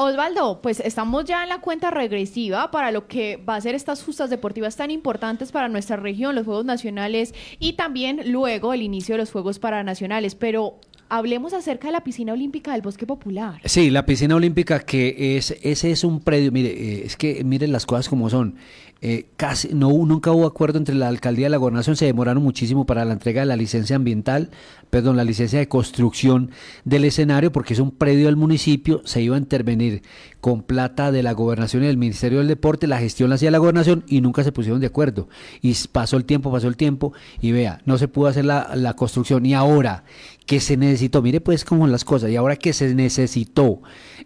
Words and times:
Osvaldo, 0.00 0.60
pues 0.62 0.78
estamos 0.78 1.24
ya 1.24 1.42
en 1.42 1.48
la 1.48 1.60
cuenta 1.60 1.90
regresiva 1.90 2.70
para 2.70 2.92
lo 2.92 3.08
que 3.08 3.36
va 3.36 3.56
a 3.56 3.60
ser 3.60 3.74
estas 3.74 4.04
justas 4.04 4.30
deportivas 4.30 4.76
tan 4.76 4.92
importantes 4.92 5.50
para 5.50 5.68
nuestra 5.68 5.96
región, 5.96 6.36
los 6.36 6.44
Juegos 6.44 6.64
Nacionales 6.64 7.34
y 7.58 7.72
también 7.72 8.30
luego 8.30 8.72
el 8.72 8.82
inicio 8.82 9.14
de 9.14 9.18
los 9.18 9.32
Juegos 9.32 9.58
Paranacionales. 9.58 10.36
Pero 10.36 10.78
hablemos 11.08 11.52
acerca 11.52 11.88
de 11.88 11.92
la 11.92 12.04
piscina 12.04 12.32
olímpica 12.32 12.72
del 12.72 12.82
Bosque 12.82 13.06
Popular. 13.06 13.60
Sí, 13.64 13.90
la 13.90 14.06
piscina 14.06 14.36
olímpica 14.36 14.80
que 14.80 15.36
es, 15.36 15.56
ese 15.62 15.90
es 15.90 16.04
un 16.04 16.20
predio, 16.20 16.52
mire, 16.52 16.70
eh, 16.70 17.02
es 17.04 17.16
que 17.16 17.42
miren 17.44 17.72
las 17.72 17.86
cosas 17.86 18.08
como 18.08 18.30
son. 18.30 18.56
Eh, 19.00 19.26
casi 19.36 19.68
no 19.74 19.90
nunca 19.90 20.32
hubo 20.32 20.44
acuerdo 20.44 20.76
entre 20.76 20.96
la 20.96 21.06
alcaldía 21.06 21.46
y 21.46 21.50
la 21.50 21.56
gobernación, 21.56 21.94
se 21.94 22.06
demoraron 22.06 22.42
muchísimo 22.42 22.84
para 22.84 23.04
la 23.04 23.12
entrega 23.12 23.42
de 23.42 23.46
la 23.46 23.54
licencia 23.54 23.94
ambiental, 23.94 24.50
perdón, 24.90 25.16
la 25.16 25.22
licencia 25.22 25.60
de 25.60 25.68
construcción 25.68 26.50
del 26.84 27.04
escenario, 27.04 27.52
porque 27.52 27.74
es 27.74 27.78
un 27.78 27.92
predio 27.92 28.26
del 28.26 28.34
municipio, 28.34 29.00
se 29.04 29.22
iba 29.22 29.36
a 29.36 29.38
intervenir 29.38 30.02
con 30.40 30.62
plata 30.62 31.12
de 31.12 31.22
la 31.22 31.32
gobernación 31.32 31.84
y 31.84 31.86
del 31.86 31.96
Ministerio 31.96 32.38
del 32.38 32.48
Deporte, 32.48 32.88
la 32.88 32.98
gestión 32.98 33.28
la 33.28 33.36
hacía 33.36 33.52
la 33.52 33.58
gobernación 33.58 34.02
y 34.08 34.20
nunca 34.20 34.42
se 34.42 34.50
pusieron 34.50 34.80
de 34.80 34.88
acuerdo. 34.88 35.28
Y 35.62 35.74
pasó 35.92 36.16
el 36.16 36.24
tiempo, 36.24 36.50
pasó 36.50 36.66
el 36.66 36.76
tiempo, 36.76 37.12
y 37.40 37.52
vea, 37.52 37.80
no 37.84 37.98
se 37.98 38.08
pudo 38.08 38.26
hacer 38.26 38.46
la, 38.46 38.72
la 38.74 38.94
construcción. 38.94 39.46
Y 39.46 39.54
ahora 39.54 40.02
que 40.46 40.60
se 40.60 40.76
necesitó, 40.98 41.22
mire 41.22 41.40
pues 41.40 41.64
cómo 41.64 41.86
las 41.86 42.04
cosas, 42.04 42.30
y 42.30 42.36
ahora 42.36 42.56
que 42.56 42.72
se 42.72 42.92
necesitó 42.92 43.82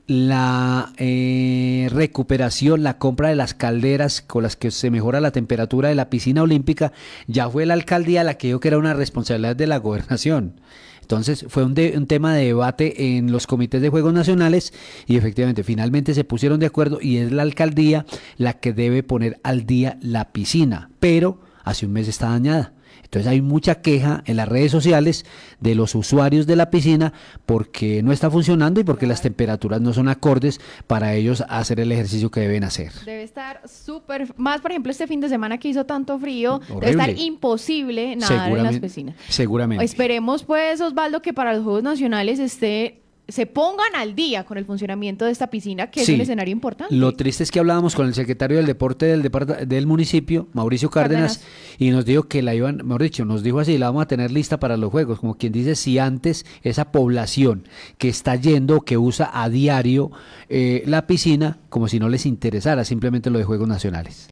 la 0.06 0.92
eh, 0.96 1.88
recuperación, 1.92 2.82
la 2.82 2.96
compra 2.96 3.28
de 3.28 3.36
las 3.36 3.52
calderas 3.52 4.22
con 4.22 4.42
las 4.42 4.56
que 4.56 4.70
se 4.70 4.90
mejora 4.90 5.20
la 5.20 5.32
temperatura 5.32 5.90
de 5.90 5.94
la 5.94 6.08
piscina 6.08 6.42
olímpica, 6.42 6.92
ya 7.26 7.48
fue 7.50 7.66
la 7.66 7.74
alcaldía 7.74 8.24
la 8.24 8.38
que 8.38 8.46
dijo 8.48 8.60
que 8.60 8.68
era 8.68 8.78
una 8.78 8.94
responsabilidad 8.94 9.54
de 9.54 9.66
la 9.66 9.76
gobernación. 9.76 10.60
Entonces 11.02 11.44
fue 11.48 11.62
un, 11.62 11.74
un, 11.78 12.06
tema 12.06 12.34
de 12.34 12.46
debate 12.46 13.18
en 13.18 13.32
los 13.32 13.46
comités 13.46 13.82
de 13.82 13.90
Juegos 13.90 14.14
Nacionales 14.14 14.72
y 15.06 15.16
efectivamente 15.16 15.64
finalmente 15.64 16.14
se 16.14 16.24
pusieron 16.24 16.58
de 16.58 16.66
acuerdo 16.66 17.00
y 17.02 17.18
es 17.18 17.32
la 17.32 17.42
alcaldía 17.42 18.06
la 18.38 18.54
que 18.54 18.72
debe 18.72 19.02
poner 19.02 19.38
al 19.42 19.66
día 19.66 19.98
la 20.00 20.32
piscina, 20.32 20.90
pero 21.00 21.40
hace 21.64 21.84
un 21.84 21.92
mes 21.92 22.08
está 22.08 22.30
dañada. 22.30 22.72
Entonces 23.02 23.30
hay 23.30 23.42
mucha 23.42 23.76
queja 23.76 24.22
en 24.26 24.36
las 24.36 24.48
redes 24.48 24.70
sociales 24.70 25.26
de 25.60 25.74
los 25.74 25.94
usuarios 25.94 26.46
de 26.46 26.56
la 26.56 26.70
piscina 26.70 27.12
porque 27.46 28.02
no 28.02 28.12
está 28.12 28.30
funcionando 28.30 28.80
y 28.80 28.84
porque 28.84 29.06
las 29.06 29.22
temperaturas 29.22 29.80
no 29.80 29.92
son 29.92 30.08
acordes 30.08 30.60
para 30.86 31.14
ellos 31.14 31.44
hacer 31.48 31.80
el 31.80 31.92
ejercicio 31.92 32.30
que 32.30 32.40
deben 32.40 32.64
hacer. 32.64 32.92
Debe 33.04 33.22
estar 33.22 33.60
súper, 33.68 34.32
más 34.36 34.60
por 34.60 34.70
ejemplo 34.70 34.90
este 34.90 35.06
fin 35.06 35.20
de 35.20 35.28
semana 35.28 35.58
que 35.58 35.68
hizo 35.68 35.84
tanto 35.84 36.18
frío, 36.18 36.56
Horrible. 36.56 36.80
debe 36.80 36.90
estar 36.90 37.18
imposible 37.18 38.16
nadar 38.16 38.50
en 38.50 38.62
las 38.62 38.78
piscinas. 38.78 39.16
Seguramente. 39.28 39.84
Esperemos 39.84 40.44
pues 40.44 40.80
Osvaldo 40.80 41.22
que 41.22 41.32
para 41.32 41.52
los 41.52 41.64
Juegos 41.64 41.82
Nacionales 41.82 42.38
esté 42.38 43.01
se 43.32 43.46
pongan 43.46 43.96
al 43.96 44.14
día 44.14 44.44
con 44.44 44.58
el 44.58 44.66
funcionamiento 44.66 45.24
de 45.24 45.32
esta 45.32 45.48
piscina, 45.48 45.90
que 45.90 46.04
sí. 46.04 46.12
es 46.12 46.16
un 46.16 46.20
escenario 46.20 46.52
importante. 46.52 46.94
Lo 46.94 47.12
triste 47.12 47.42
es 47.42 47.50
que 47.50 47.58
hablábamos 47.58 47.94
con 47.94 48.06
el 48.06 48.14
secretario 48.14 48.58
del 48.58 48.66
deporte 48.66 49.06
del, 49.06 49.22
del 49.66 49.86
municipio, 49.86 50.48
Mauricio 50.52 50.90
Cárdenas, 50.90 51.38
Cárdenas, 51.38 51.78
y 51.78 51.90
nos 51.90 52.04
dijo 52.04 52.24
que 52.24 52.42
la 52.42 52.54
iban, 52.54 52.82
mejor 52.84 53.02
dicho, 53.02 53.24
nos 53.24 53.42
dijo 53.42 53.58
así, 53.58 53.78
la 53.78 53.86
vamos 53.86 54.02
a 54.02 54.06
tener 54.06 54.30
lista 54.30 54.60
para 54.60 54.76
los 54.76 54.90
juegos, 54.90 55.18
como 55.18 55.36
quien 55.36 55.52
dice, 55.52 55.76
si 55.76 55.98
antes 55.98 56.44
esa 56.62 56.92
población 56.92 57.66
que 57.96 58.10
está 58.10 58.36
yendo, 58.36 58.82
que 58.82 58.98
usa 58.98 59.30
a 59.32 59.48
diario 59.48 60.10
eh, 60.50 60.82
la 60.86 61.06
piscina, 61.06 61.58
como 61.70 61.88
si 61.88 61.98
no 61.98 62.10
les 62.10 62.26
interesara 62.26 62.84
simplemente 62.84 63.30
lo 63.30 63.38
de 63.38 63.44
Juegos 63.44 63.66
Nacionales. 63.66 64.28